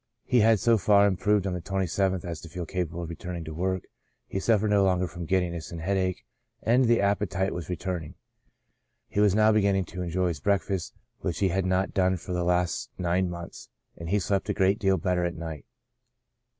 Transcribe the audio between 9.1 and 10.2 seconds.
was now beginning to